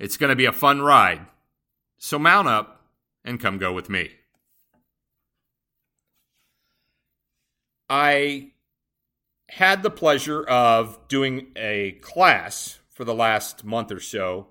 [0.00, 1.26] It's going to be a fun ride.
[1.98, 2.86] So mount up
[3.22, 4.10] and come go with me.
[7.90, 8.52] I
[9.50, 14.46] had the pleasure of doing a class for the last month or so.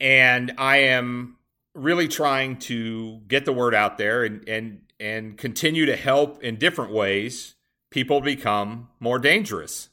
[0.00, 1.36] And I am
[1.72, 6.56] really trying to get the word out there and, and, and continue to help in
[6.56, 7.54] different ways
[7.90, 9.90] people become more dangerous.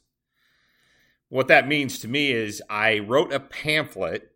[1.34, 4.30] What that means to me is I wrote a pamphlet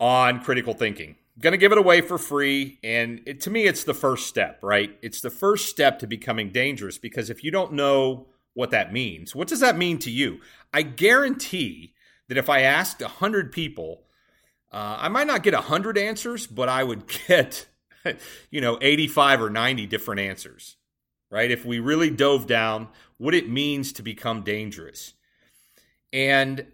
[0.00, 1.16] on critical thinking.
[1.36, 2.78] I'm going to give it away for free.
[2.82, 4.98] And it, to me, it's the first step, right?
[5.02, 9.34] It's the first step to becoming dangerous because if you don't know what that means,
[9.34, 10.40] what does that mean to you?
[10.72, 11.92] I guarantee
[12.28, 14.04] that if I asked 100 people,
[14.72, 17.66] uh, I might not get 100 answers, but I would get,
[18.50, 20.76] you know, 85 or 90 different answers
[21.32, 21.50] right?
[21.50, 25.14] If we really dove down what it means to become dangerous.
[26.12, 26.66] And,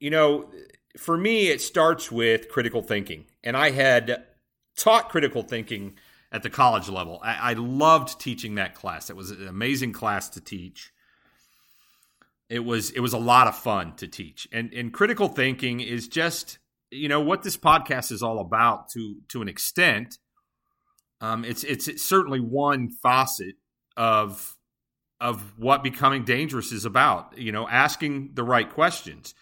[0.00, 0.50] you know,
[0.98, 3.26] for me, it starts with critical thinking.
[3.44, 4.24] And I had
[4.76, 5.94] taught critical thinking
[6.32, 7.20] at the college level.
[7.22, 9.10] I, I loved teaching that class.
[9.10, 10.92] It was an amazing class to teach.
[12.50, 14.48] It was it was a lot of fun to teach.
[14.52, 16.58] And and critical thinking is just,
[16.90, 20.18] you know, what this podcast is all about to to an extent.
[21.20, 23.54] Um, it's, it's it's certainly one facet
[23.96, 24.56] of
[25.20, 27.38] of what becoming dangerous is about.
[27.38, 29.34] You know, asking the right questions.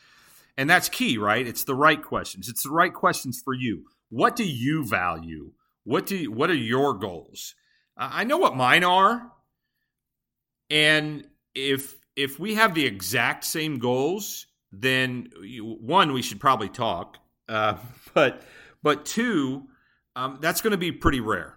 [0.57, 1.47] And that's key, right?
[1.47, 2.49] It's the right questions.
[2.49, 3.85] It's the right questions for you.
[4.11, 5.53] What do you value?
[5.85, 7.55] What do you, what are your goals?
[7.97, 9.33] I know what mine are.
[10.71, 15.31] And if if we have the exact same goals, then
[15.61, 17.19] one we should probably talk.
[17.49, 17.77] Uh,
[18.15, 18.43] but
[18.83, 19.65] but two,
[20.17, 21.57] um, that's going to be pretty rare,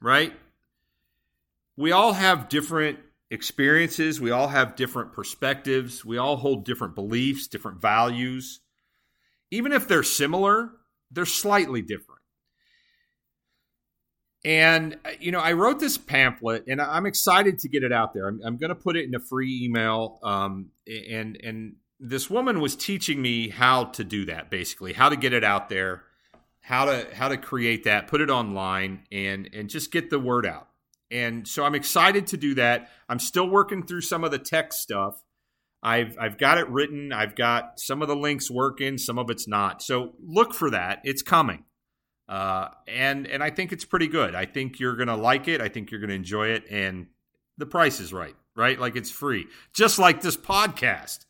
[0.00, 0.32] right?
[1.76, 2.98] We all have different
[3.30, 8.60] experiences, we all have different perspectives, we all hold different beliefs, different values.
[9.50, 10.70] Even if they're similar,
[11.10, 12.20] they're slightly different.
[14.44, 18.28] And, you know, I wrote this pamphlet and I'm excited to get it out there.
[18.28, 20.20] I'm, I'm going to put it in a free email.
[20.22, 25.16] Um, and, and this woman was teaching me how to do that, basically, how to
[25.16, 26.04] get it out there,
[26.60, 30.46] how to, how to create that, put it online and, and just get the word
[30.46, 30.68] out.
[31.10, 32.90] And so I'm excited to do that.
[33.08, 35.22] I'm still working through some of the tech stuff.
[35.82, 37.12] I've I've got it written.
[37.12, 39.82] I've got some of the links working, some of it's not.
[39.82, 41.00] So look for that.
[41.04, 41.64] It's coming.
[42.28, 44.34] Uh, and and I think it's pretty good.
[44.34, 45.60] I think you're gonna like it.
[45.60, 47.06] I think you're gonna enjoy it, and
[47.56, 48.78] the price is right, right?
[48.80, 51.24] Like it's free, just like this podcast.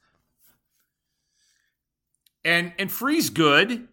[2.44, 3.88] And and free's good.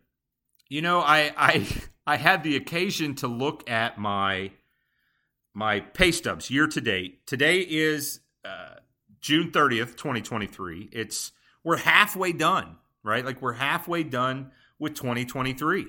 [0.69, 1.67] You know, I I
[2.07, 4.51] I had the occasion to look at my
[5.53, 7.25] my pay stubs year to date.
[7.27, 8.75] Today is uh,
[9.21, 10.89] June 30th, 2023.
[10.91, 11.31] It's
[11.63, 13.23] we're halfway done, right?
[13.23, 15.87] Like we're halfway done with 2023.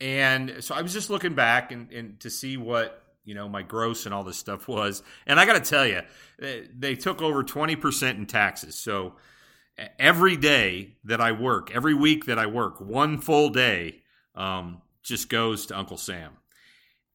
[0.00, 3.62] And so I was just looking back and, and to see what you know my
[3.62, 5.02] gross and all this stuff was.
[5.26, 6.02] And I got to tell you,
[6.38, 8.78] they took over 20% in taxes.
[8.78, 9.14] So
[9.98, 14.02] every day that I work, every week that I work, one full day
[14.34, 16.32] um, just goes to Uncle Sam.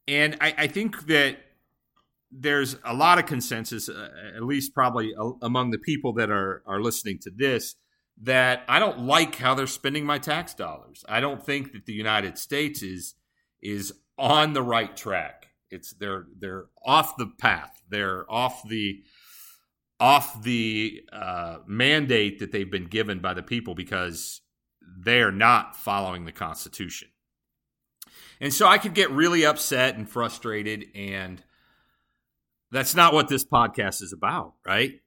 [0.07, 1.37] And I, I think that
[2.31, 6.81] there's a lot of consensus, uh, at least probably among the people that are are
[6.81, 7.75] listening to this,
[8.21, 11.03] that I don't like how they're spending my tax dollars.
[11.07, 13.15] I don't think that the United States is
[13.61, 15.47] is on the right track.
[15.71, 17.81] It's they're they're off the path.
[17.89, 19.03] They're off the
[19.99, 24.41] off the uh, mandate that they've been given by the people because
[25.01, 27.09] they're not following the Constitution.
[28.39, 31.43] And so I could get really upset and frustrated and
[32.71, 35.01] that's not what this podcast is about, right?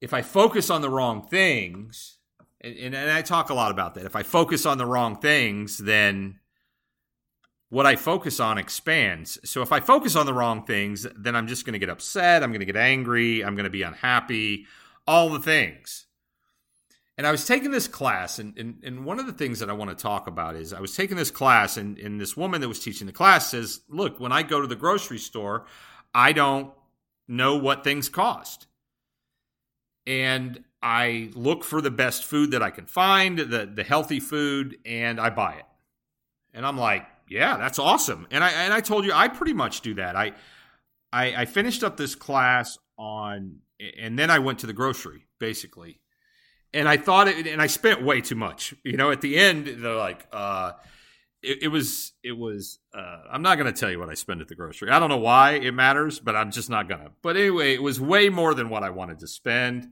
[0.00, 2.18] If I focus on the wrong things,
[2.60, 5.20] and, and, and I talk a lot about that, if I focus on the wrong
[5.20, 6.40] things, then
[7.70, 9.38] what I focus on expands.
[9.44, 12.42] So if I focus on the wrong things, then I'm just going to get upset.
[12.42, 13.44] I'm going to get angry.
[13.44, 14.66] I'm going to be unhappy,
[15.06, 16.06] all the things.
[17.16, 19.72] And I was taking this class, and, and, and one of the things that I
[19.72, 22.68] want to talk about is I was taking this class, and, and this woman that
[22.68, 25.66] was teaching the class says, Look, when I go to the grocery store,
[26.14, 26.72] I don't
[27.26, 28.66] know what things cost.
[30.06, 34.78] And I look for the best food that I can find, the the healthy food,
[34.84, 35.64] and I buy it.
[36.52, 38.26] And I'm like, yeah, that's awesome.
[38.30, 40.14] And I and I told you I pretty much do that.
[40.14, 40.32] I
[41.12, 43.60] I, I finished up this class on,
[43.98, 46.00] and then I went to the grocery basically,
[46.72, 48.74] and I thought it, and I spent way too much.
[48.84, 50.72] You know, at the end, they're like, uh,
[51.44, 52.78] it, it was, it was.
[52.92, 54.90] Uh, I'm not going to tell you what I spent at the grocery.
[54.90, 57.10] I don't know why it matters, but I'm just not gonna.
[57.22, 59.90] But anyway, it was way more than what I wanted to spend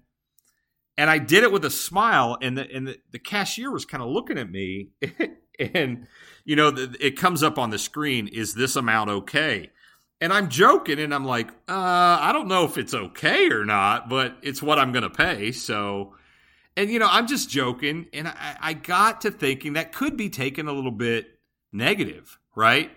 [0.96, 4.02] and I did it with a smile, and the and the, the cashier was kind
[4.02, 4.90] of looking at me,
[5.58, 6.06] and
[6.44, 8.28] you know, the, it comes up on the screen.
[8.28, 9.70] Is this amount okay?
[10.20, 14.08] And I'm joking, and I'm like, uh, I don't know if it's okay or not,
[14.08, 15.50] but it's what I'm going to pay.
[15.50, 16.14] So,
[16.76, 20.31] and you know, I'm just joking, and I, I got to thinking that could be
[20.31, 21.31] taken a little bit
[21.72, 22.90] negative, right?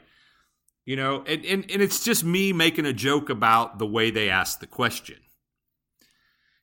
[0.86, 4.30] You know, and, and, and it's just me making a joke about the way they
[4.30, 5.18] asked the question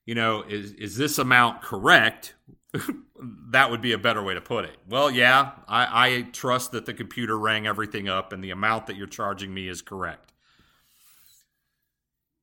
[0.05, 2.35] you know, is is this amount correct?
[3.51, 4.77] that would be a better way to put it.
[4.89, 8.97] Well, yeah, I, I trust that the computer rang everything up and the amount that
[8.97, 10.33] you're charging me is correct.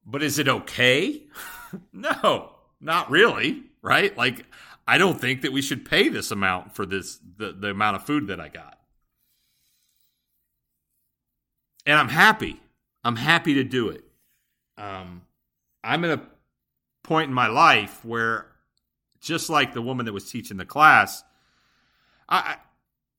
[0.06, 1.24] But is it okay?
[1.94, 4.16] no, not really, right?
[4.16, 4.46] Like,
[4.88, 8.06] I don't think that we should pay this amount for this the, the amount of
[8.06, 8.79] food that I got.
[11.90, 12.62] And I'm happy.
[13.04, 14.04] I'm happy to do it.
[14.78, 15.24] Um,
[15.84, 16.22] I'm in a
[17.02, 18.46] point in my life where,
[19.20, 21.24] just like the woman that was teaching the class,
[22.30, 22.58] I,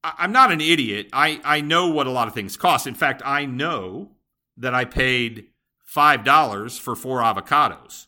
[0.04, 1.08] I I'm not an idiot.
[1.12, 2.86] I, I know what a lot of things cost.
[2.86, 4.10] In fact, I know
[4.56, 5.46] that I paid
[5.82, 8.06] five dollars for four avocados.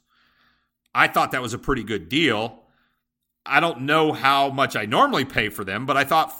[0.94, 2.62] I thought that was a pretty good deal.
[3.44, 6.32] I don't know how much I normally pay for them, but I thought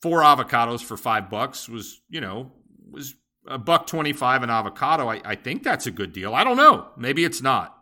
[0.00, 2.52] four avocados for five bucks was, you know,
[2.88, 3.16] was
[3.48, 5.08] a buck twenty five an avocado.
[5.08, 6.34] I, I think that's a good deal.
[6.34, 6.88] I don't know.
[6.96, 7.74] Maybe it's not.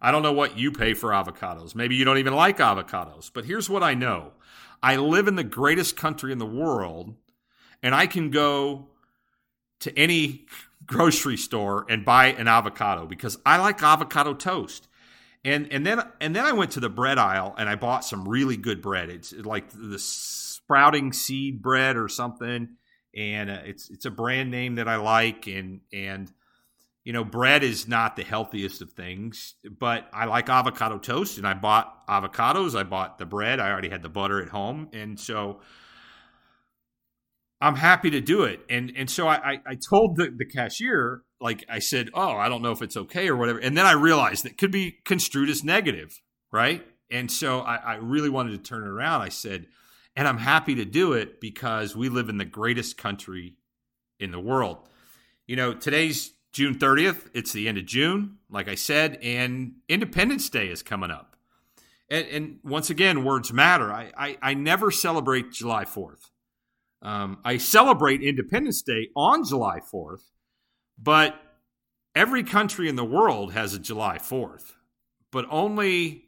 [0.00, 1.74] I don't know what you pay for avocados.
[1.76, 3.30] Maybe you don't even like avocados.
[3.32, 4.32] But here's what I know
[4.82, 7.14] I live in the greatest country in the world,
[7.82, 8.88] and I can go
[9.80, 10.46] to any
[10.86, 14.88] grocery store and buy an avocado because I like avocado toast.
[15.44, 18.28] And and then and then I went to the bread aisle and I bought some
[18.28, 19.10] really good bread.
[19.10, 22.76] It's like the sprouting seed bread or something,
[23.14, 25.46] and uh, it's it's a brand name that I like.
[25.46, 26.32] And and
[27.04, 31.46] you know, bread is not the healthiest of things, but I like avocado toast and
[31.46, 32.78] I bought avocados.
[32.78, 33.58] I bought the bread.
[33.58, 34.88] I already had the butter at home.
[34.92, 35.60] And so
[37.60, 38.60] I'm happy to do it.
[38.70, 42.62] And and so I, I told the, the cashier, like I said, oh, I don't
[42.62, 43.58] know if it's okay or whatever.
[43.58, 46.20] And then I realized it could be construed as negative,
[46.52, 46.86] right?
[47.10, 49.22] And so I, I really wanted to turn it around.
[49.22, 49.66] I said,
[50.16, 53.56] and I'm happy to do it because we live in the greatest country
[54.18, 54.88] in the world.
[55.46, 60.50] You know, today's June 30th, it's the end of June, like I said, and Independence
[60.50, 61.36] Day is coming up.
[62.10, 63.90] And, and once again, words matter.
[63.90, 66.30] I, I, I never celebrate July 4th.
[67.00, 70.22] Um, I celebrate Independence Day on July 4th,
[70.98, 71.34] but
[72.14, 74.72] every country in the world has a July 4th,
[75.32, 76.26] but only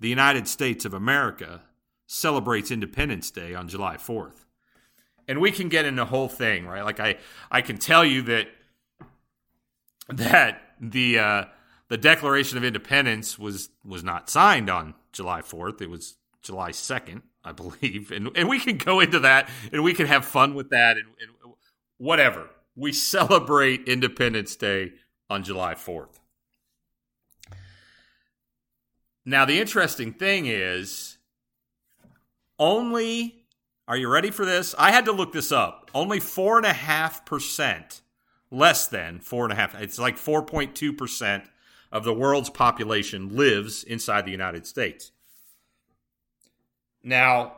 [0.00, 1.62] the United States of America
[2.12, 4.44] celebrates Independence Day on July 4th.
[5.26, 6.84] And we can get into the whole thing, right?
[6.84, 7.16] Like I,
[7.50, 8.48] I can tell you that
[10.08, 11.44] that the uh,
[11.88, 15.80] the Declaration of Independence was was not signed on July 4th.
[15.80, 19.94] It was July 2nd, I believe, and and we can go into that and we
[19.94, 21.54] can have fun with that and, and
[21.96, 22.50] whatever.
[22.76, 24.92] We celebrate Independence Day
[25.30, 26.18] on July 4th.
[29.24, 31.16] Now, the interesting thing is
[32.58, 33.46] only,
[33.88, 34.74] are you ready for this?
[34.78, 35.90] I had to look this up.
[35.94, 38.00] Only 4.5%
[38.50, 39.74] less than four and a half.
[39.74, 41.44] It's like 4.2%
[41.90, 45.12] of the world's population lives inside the United States.
[47.02, 47.54] Now,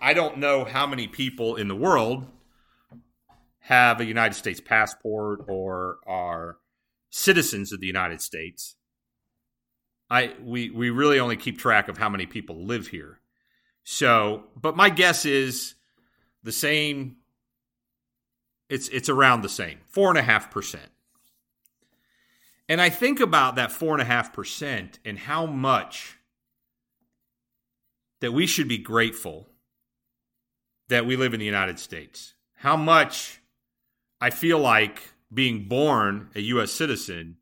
[0.00, 2.26] I don't know how many people in the world
[3.60, 6.58] have a United States passport or are
[7.10, 8.76] citizens of the United States.
[10.08, 13.19] I we we really only keep track of how many people live here.
[13.84, 15.74] So, but my guess is
[16.42, 17.16] the same
[18.68, 20.90] it's it's around the same, four and a half percent.
[22.68, 26.18] And I think about that four and a half percent and how much
[28.20, 29.48] that we should be grateful
[30.88, 32.34] that we live in the United States.
[32.58, 33.40] How much
[34.20, 36.70] I feel like being born a U.S.
[36.70, 37.38] citizen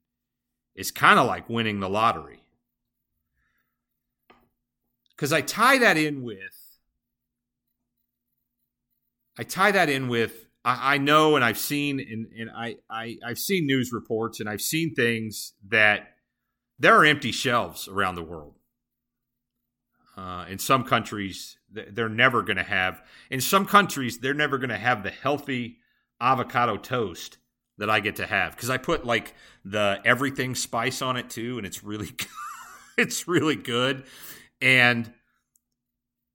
[0.75, 2.41] is kind of like winning the lottery.
[5.19, 6.79] Because I tie that in with,
[9.37, 13.17] I tie that in with I, I know and I've seen and, and I, I
[13.27, 16.15] I've seen news reports and I've seen things that
[16.79, 18.55] there are empty shelves around the world.
[20.17, 23.03] Uh, in some countries, they're never going to have.
[23.31, 25.79] In some countries, they're never going to have the healthy
[26.21, 27.39] avocado toast
[27.79, 29.35] that I get to have because I put like
[29.65, 32.11] the everything spice on it too, and it's really,
[32.99, 34.05] it's really good.
[34.61, 35.13] And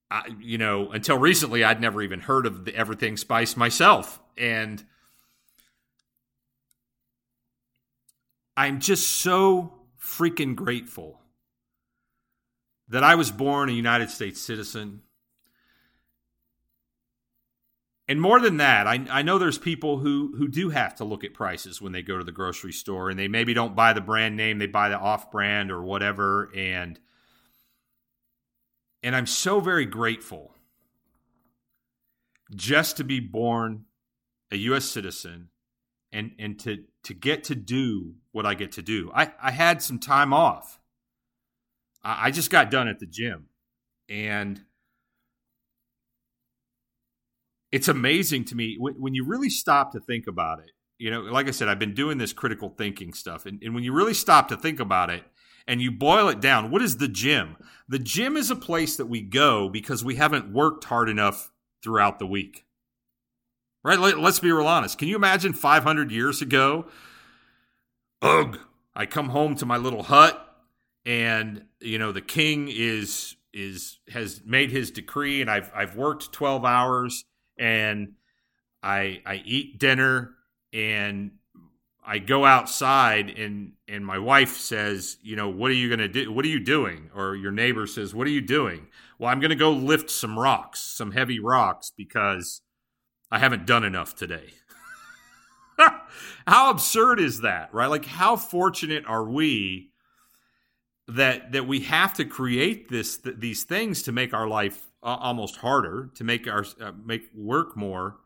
[0.09, 4.83] I, you know, until recently, I'd never even heard of the everything spice myself, and
[8.55, 11.19] I'm just so freaking grateful
[12.89, 15.01] that I was born a United States citizen.
[18.07, 21.23] And more than that, I, I know there's people who, who do have to look
[21.23, 24.01] at prices when they go to the grocery store and they maybe don't buy the
[24.01, 26.51] brand name, they buy the off brand or whatever.
[26.55, 26.99] And
[29.03, 30.55] and I'm so very grateful
[32.55, 33.86] just to be born
[34.51, 35.50] a US citizen
[36.12, 39.12] and and to to get to do what I get to do.
[39.13, 40.79] I, I had some time off
[42.03, 43.48] I just got done at the gym
[44.10, 44.62] and
[47.72, 50.72] it's amazing to me when, you really stop to think about it.
[51.00, 53.45] You know, like I said, I've been doing this critical thinking stuff.
[53.48, 55.24] And, and when you really stop to think about it
[55.67, 57.58] and you boil it down, what is the gym?
[57.88, 61.51] The gym is a place that we go because we haven't worked hard enough
[61.84, 62.65] throughout the week.
[63.84, 64.00] Right?
[64.00, 64.98] Let, us be real honest.
[64.98, 66.86] Can you imagine 500 years ago?
[68.22, 68.58] Ugh.
[68.96, 70.39] I come home to my little hut
[71.05, 76.32] and you know the king is is has made his decree and I've I've worked
[76.32, 77.25] 12 hours
[77.58, 78.13] and
[78.82, 80.36] I I eat dinner
[80.72, 81.32] and
[82.05, 86.07] I go outside and and my wife says, you know, what are you going to
[86.07, 86.31] do?
[86.31, 87.10] What are you doing?
[87.15, 88.88] Or your neighbor says, what are you doing?
[89.19, 92.62] Well, I'm going to go lift some rocks, some heavy rocks because
[93.31, 94.53] I haven't done enough today.
[96.48, 97.88] how absurd is that, right?
[97.88, 99.91] Like how fortunate are we
[101.07, 105.17] that that we have to create this th- these things to make our life uh,
[105.19, 108.17] almost harder to make our uh, make work more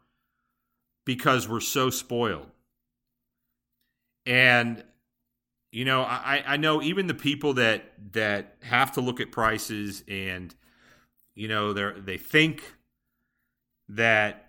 [1.06, 2.52] because we're so spoiled
[4.28, 4.84] and
[5.72, 10.04] you know i i know even the people that that have to look at prices
[10.08, 10.54] and
[11.34, 12.76] you know they they think
[13.90, 14.48] that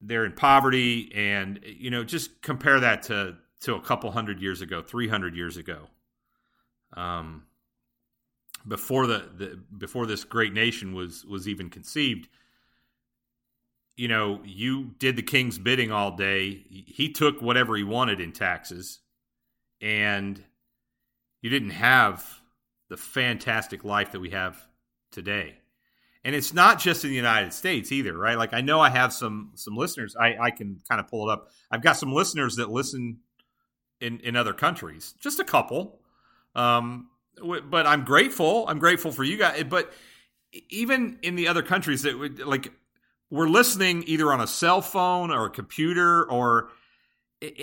[0.00, 4.60] they're in poverty and you know just compare that to to a couple hundred years
[4.60, 5.88] ago 300 years ago.
[6.94, 7.44] Um,
[8.66, 12.28] before the, the before this great nation was was even conceived
[13.96, 16.64] you know you did the king's bidding all day.
[16.68, 19.00] He took whatever he wanted in taxes.
[19.82, 20.42] And
[21.40, 22.26] you didn't have
[22.88, 24.60] the fantastic life that we have
[25.10, 25.56] today.
[26.22, 28.36] And it's not just in the united states either right?
[28.36, 30.16] Like i know i have some some listeners.
[30.18, 31.48] I i can kind of pull it up.
[31.70, 33.20] I've got some listeners that listen
[34.00, 36.00] in in other countries just a couple.
[36.54, 37.08] Um,
[37.42, 38.66] but I'm grateful.
[38.68, 39.64] I'm grateful for you guys.
[39.64, 39.92] But
[40.68, 42.72] even in the other countries that would like
[43.30, 46.70] we're listening either on a cell phone or a computer or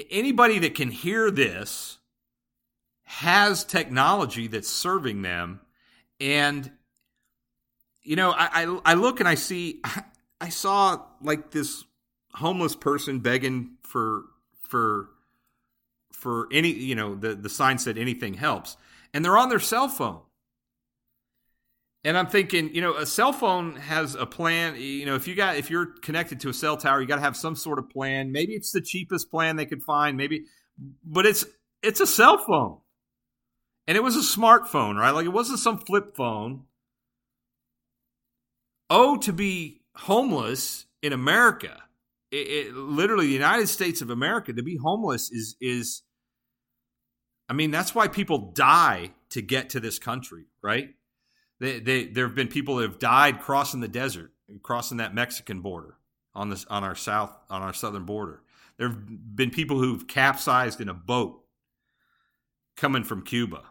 [0.10, 1.98] anybody that can hear this
[3.04, 5.62] has technology that's serving them
[6.20, 6.72] and
[8.04, 9.82] you know I, I, I look and i see
[10.42, 11.84] i saw like this
[12.34, 14.24] homeless person begging for
[14.64, 15.10] for
[16.18, 18.76] for any, you know, the, the sign said anything helps.
[19.14, 20.22] And they're on their cell phone.
[22.08, 24.78] And I'm thinking, you know, a cell phone has a plan.
[24.78, 27.22] You know, if you got if you're connected to a cell tower, you got to
[27.22, 28.32] have some sort of plan.
[28.32, 30.16] Maybe it's the cheapest plan they could find.
[30.16, 30.46] Maybe,
[31.04, 31.44] but it's
[31.84, 32.78] it's a cell phone,
[33.88, 35.12] and it was a smartphone, right?
[35.12, 36.64] Like it wasn't some flip phone.
[38.90, 41.78] Oh, to be homeless in America,
[42.32, 46.04] it, it, literally the United States of America, to be homeless is is
[47.50, 50.94] I mean, that's why people die to get to this country, right?
[51.60, 55.62] They, they, there have been people that have died crossing the desert, crossing that Mexican
[55.62, 55.98] border
[56.36, 58.42] on this on our south on our southern border.
[58.78, 61.44] There have been people who've capsized in a boat
[62.76, 63.64] coming from Cuba.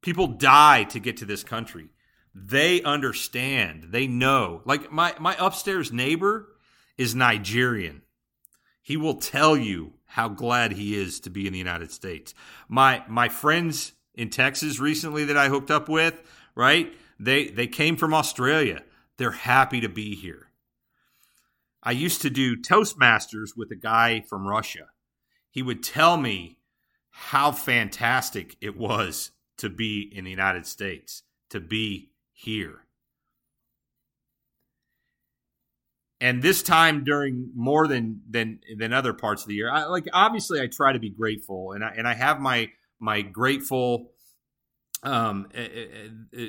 [0.00, 1.88] People die to get to this country.
[2.32, 3.88] They understand.
[3.90, 4.62] They know.
[4.64, 6.48] Like my my upstairs neighbor
[6.96, 8.02] is Nigerian.
[8.80, 12.32] He will tell you how glad he is to be in the United States.
[12.68, 16.22] My my friends in Texas recently that I hooked up with,
[16.54, 16.92] right?
[17.18, 18.82] They they came from Australia.
[19.16, 20.50] They're happy to be here.
[21.82, 24.88] I used to do Toastmasters with a guy from Russia.
[25.50, 26.58] He would tell me
[27.10, 32.84] how fantastic it was to be in the United States, to be here.
[36.20, 40.06] and this time during more than than than other parts of the year I, like
[40.12, 44.10] obviously i try to be grateful and i and i have my my grateful
[45.02, 46.46] um uh, uh,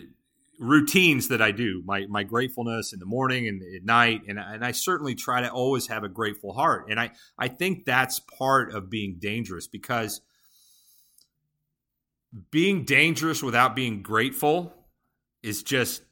[0.60, 4.64] routines that I do, my my gratefulness in the morning and at night, and and
[4.64, 8.74] I certainly try to always have a grateful heart, and I I think that's part
[8.74, 10.22] of being dangerous because
[12.52, 14.74] being dangerous without being grateful
[15.42, 16.04] is just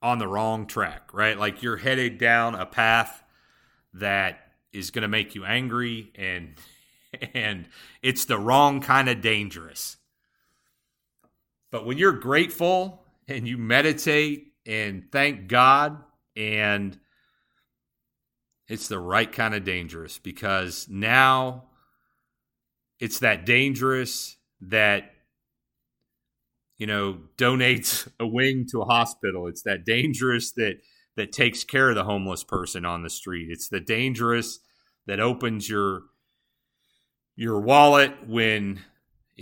[0.00, 1.38] on the wrong track, right?
[1.38, 3.22] Like you're headed down a path
[3.94, 4.38] that
[4.72, 6.54] is going to make you angry and
[7.34, 7.68] and
[8.02, 9.96] it's the wrong kind of dangerous.
[11.72, 15.96] But when you're grateful and you meditate and thank God
[16.36, 16.96] and
[18.68, 21.64] it's the right kind of dangerous because now
[23.00, 25.10] it's that dangerous that
[26.78, 29.48] you know donates a wing to a hospital.
[29.48, 30.76] It's that dangerous that
[31.16, 33.48] that takes care of the homeless person on the street.
[33.50, 34.60] It's the dangerous
[35.06, 36.02] that opens your
[37.34, 38.80] your wallet when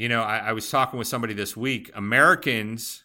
[0.01, 3.05] you know I, I was talking with somebody this week americans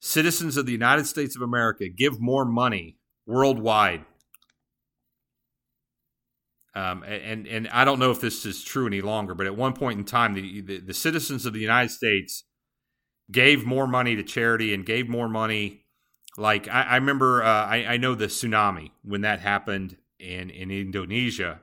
[0.00, 4.04] citizens of the united states of america give more money worldwide
[6.74, 9.72] um, and and I don't know if this is true any longer, but at one
[9.72, 12.44] point in time, the, the, the citizens of the United States
[13.32, 15.80] gave more money to charity and gave more money.
[16.36, 20.70] Like I, I remember, uh, I, I know the tsunami when that happened in in
[20.70, 21.58] Indonesia.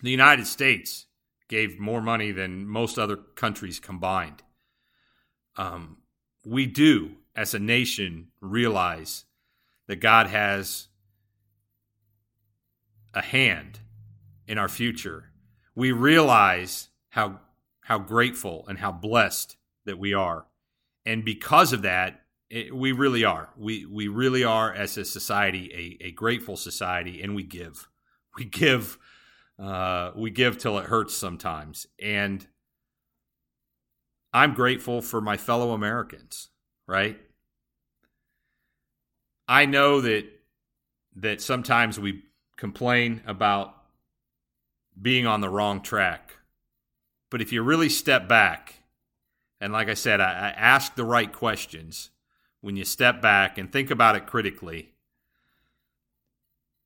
[0.00, 1.06] The United States
[1.52, 4.42] gave more money than most other countries combined.
[5.56, 5.98] Um,
[6.46, 9.26] we do, as a nation, realize
[9.86, 10.88] that God has
[13.12, 13.80] a hand
[14.46, 15.24] in our future,
[15.74, 17.40] we realize how
[17.82, 20.46] how grateful and how blessed that we are.
[21.04, 23.50] And because of that, it, we really are.
[23.58, 27.90] We we really are as a society a, a grateful society, and we give.
[28.38, 28.96] We give.
[29.62, 32.46] Uh, we give till it hurts sometimes, and
[34.32, 36.48] I'm grateful for my fellow Americans.
[36.88, 37.18] Right.
[39.46, 40.24] I know that
[41.16, 42.22] that sometimes we
[42.56, 43.76] complain about
[45.00, 46.38] being on the wrong track.
[47.30, 48.82] But if you really step back,
[49.60, 52.10] and like I said, I, I ask the right questions
[52.60, 54.92] when you step back and think about it critically,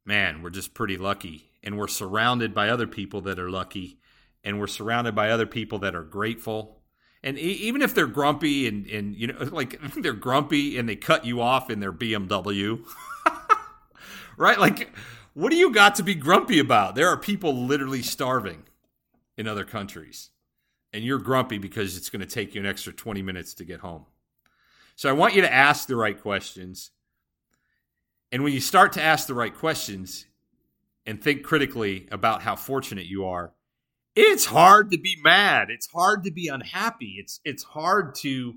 [0.04, 1.50] man, we're just pretty lucky.
[1.66, 3.98] And we're surrounded by other people that are lucky,
[4.42, 6.80] and we're surrounded by other people that are grateful.
[7.22, 11.26] And even if they're grumpy and, and you know, like they're grumpy and they cut
[11.26, 12.82] you off in their BMW,
[14.36, 14.58] right?
[14.58, 14.92] Like,
[15.34, 16.94] what do you got to be grumpy about?
[16.94, 18.62] There are people literally starving
[19.36, 20.30] in other countries,
[20.92, 23.80] and you're grumpy because it's going to take you an extra 20 minutes to get
[23.80, 24.06] home.
[24.94, 26.92] So I want you to ask the right questions.
[28.32, 30.26] And when you start to ask the right questions
[31.06, 33.52] and think critically about how fortunate you are,
[34.14, 35.68] it's hard to be mad.
[35.70, 37.16] It's hard to be unhappy.
[37.18, 38.54] It's it's hard to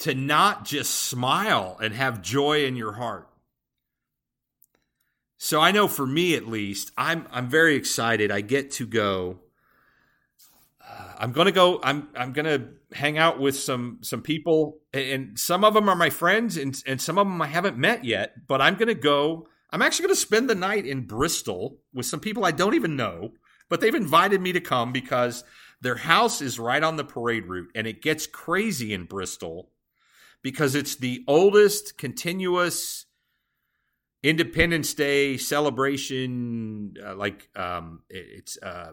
[0.00, 3.28] to not just smile and have joy in your heart.
[5.38, 8.30] So I know for me at least, I'm I'm very excited.
[8.30, 9.40] I get to go.
[10.80, 11.80] Uh, I'm gonna go.
[11.82, 16.10] I'm I'm gonna hang out with some some people, and some of them are my
[16.10, 18.46] friends, and and some of them I haven't met yet.
[18.46, 19.48] But I'm gonna go.
[19.72, 23.32] I'm actually gonna spend the night in Bristol with some people I don't even know,
[23.68, 25.44] but they've invited me to come because
[25.80, 29.70] their house is right on the parade route, and it gets crazy in Bristol
[30.42, 33.06] because it's the oldest continuous
[34.22, 38.92] Independence Day celebration, uh, like um, it, it's uh,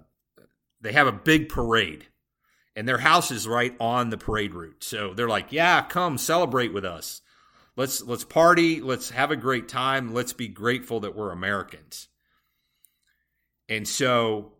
[0.81, 2.07] they have a big parade,
[2.75, 4.83] and their house is right on the parade route.
[4.83, 7.21] So they're like, "Yeah, come celebrate with us.
[7.79, 8.81] Let's let's party.
[8.81, 10.13] Let's have a great time.
[10.13, 12.09] Let's be grateful that we're Americans."
[13.69, 14.51] And so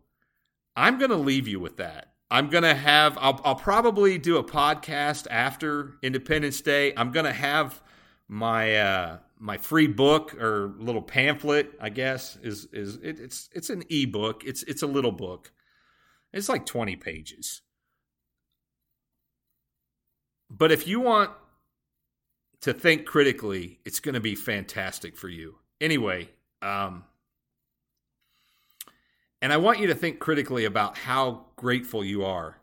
[0.74, 2.14] I'm going to leave you with that.
[2.30, 6.94] I'm going to have, I'll, I'll, probably do a podcast after Independence Day.
[6.96, 7.82] I'm going to have
[8.26, 13.68] my, uh, my free book or little pamphlet, I guess, is is it, it's it's
[13.68, 14.44] an ebook.
[14.46, 15.52] It's it's a little book.
[16.32, 17.60] It's like 20 pages.
[20.48, 21.32] But if you want
[22.62, 25.56] to think critically, it's going to be fantastic for you.
[25.80, 26.28] Anyway,
[26.62, 27.04] um,
[29.40, 32.56] and I want you to think critically about how grateful you are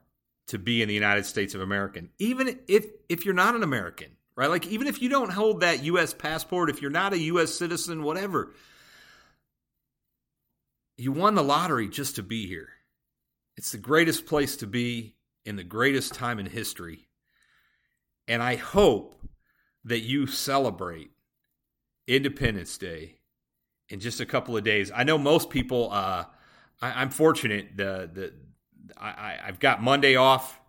[0.48, 4.10] to be in the United States of America, even if if you're not an American
[4.38, 4.50] right?
[4.50, 6.14] Like, even if you don't hold that U.S.
[6.14, 7.54] passport, if you're not a U.S.
[7.54, 8.54] citizen, whatever,
[10.96, 12.70] you won the lottery just to be here.
[13.58, 17.08] It's the greatest place to be in the greatest time in history.
[18.28, 19.20] And I hope
[19.88, 21.12] that you celebrate
[22.08, 23.16] Independence Day
[23.90, 24.92] in just a couple of days.
[24.94, 25.90] I know most people.
[25.92, 26.26] Uh,
[26.82, 27.76] I, am fortunate.
[27.76, 28.34] The the
[28.98, 30.60] I, I've got Monday off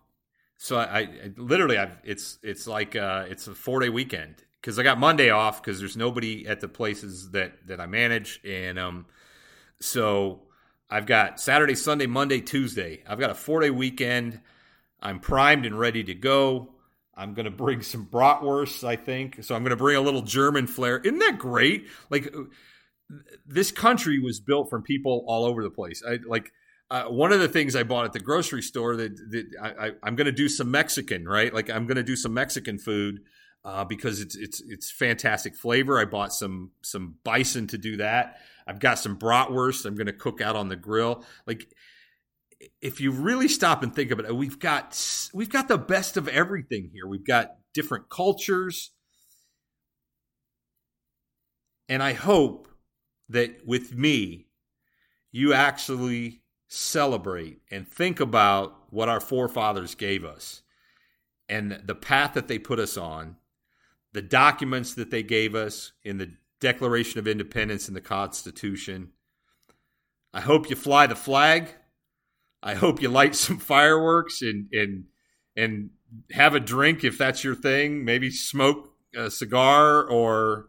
[0.61, 4.77] so I, I literally I've it's it's like uh, it's a four day weekend because
[4.77, 8.77] I got Monday off because there's nobody at the places that that I manage, and
[8.77, 9.05] um,
[9.79, 10.41] so
[10.89, 13.03] I've got Saturday, Sunday, Monday, Tuesday.
[13.07, 14.41] I've got a four day weekend.
[15.01, 16.73] I'm primed and ready to go.
[17.19, 19.43] I'm going to bring some bratwurst, I think.
[19.43, 20.99] So I'm going to bring a little German flair.
[20.99, 21.87] Isn't that great?
[22.09, 22.33] Like
[23.45, 26.01] this country was built from people all over the place.
[26.07, 26.51] I like
[26.89, 30.15] uh, one of the things I bought at the grocery store that, that I, am
[30.15, 31.53] going to do some Mexican, right?
[31.53, 33.21] Like I'm going to do some Mexican food
[33.65, 35.99] uh, because it's it's it's fantastic flavor.
[35.99, 38.39] I bought some some bison to do that.
[38.65, 39.85] I've got some bratwurst.
[39.85, 41.25] I'm going to cook out on the grill.
[41.45, 41.67] Like
[42.81, 46.17] if you really stop and think about it, uh, we've got we've got the best
[46.17, 47.07] of everything here.
[47.07, 48.91] We've got different cultures,
[51.87, 52.67] and I hope
[53.29, 54.47] that with me,
[55.31, 60.61] you actually celebrate and think about what our forefathers gave us
[61.49, 63.35] and the path that they put us on,
[64.13, 69.11] the documents that they gave us in the Declaration of Independence and the Constitution.
[70.33, 71.73] I hope you fly the flag.
[72.61, 75.05] I hope you light some fireworks and and
[75.55, 75.89] and
[76.31, 78.03] have a drink if that's your thing.
[78.03, 80.67] Maybe smoke a cigar or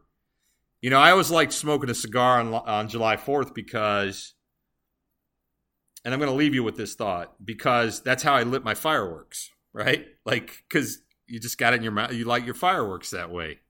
[0.81, 4.35] you know, I always liked smoking a cigar on on July 4th because
[6.05, 8.75] and I'm going to leave you with this thought because that's how I lit my
[8.75, 10.07] fireworks, right?
[10.25, 13.61] Like cuz you just got it in your mouth, you light your fireworks that way.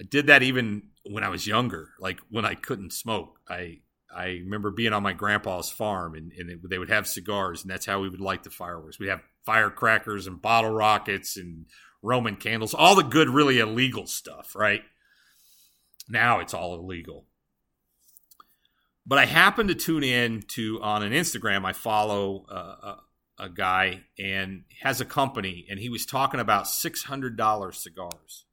[0.00, 3.40] I did that even when I was younger, like when I couldn't smoke.
[3.48, 3.80] I
[4.14, 7.70] I remember being on my grandpa's farm and, and it, they would have cigars, and
[7.70, 8.98] that's how we would light the fireworks.
[8.98, 11.66] We'd have firecrackers and bottle rockets and
[12.02, 14.82] Roman candles, all the good, really illegal stuff, right?
[16.08, 17.26] Now it's all illegal.
[19.06, 21.64] But I happened to tune in to on an Instagram.
[21.64, 22.94] I follow uh,
[23.38, 27.82] a, a guy and has a company, and he was talking about six hundred dollars
[27.82, 28.44] cigars.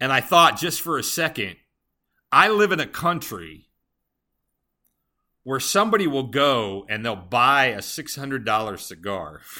[0.00, 1.56] And I thought just for a second,
[2.32, 3.68] I live in a country
[5.42, 9.42] where somebody will go and they'll buy a $600 cigar.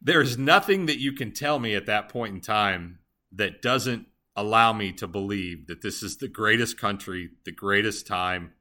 [0.00, 3.00] There's nothing that you can tell me at that point in time
[3.32, 8.52] that doesn't allow me to believe that this is the greatest country, the greatest time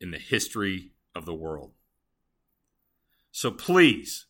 [0.00, 1.72] in the history of the world.
[3.30, 4.26] So please,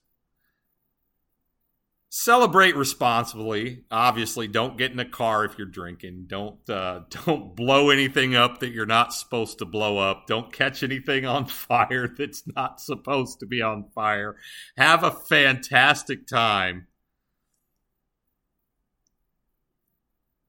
[2.10, 3.84] celebrate responsibly.
[3.90, 6.24] Obviously, don't get in a car if you're drinking.
[6.26, 10.26] Don't uh, don't blow anything up that you're not supposed to blow up.
[10.26, 14.36] Don't catch anything on fire that's not supposed to be on fire.
[14.76, 16.86] Have a fantastic time.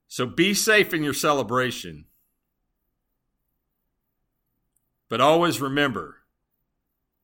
[0.08, 2.06] So be safe in your celebration.
[5.08, 6.18] But always remember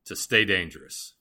[0.05, 1.14] to stay dangerous.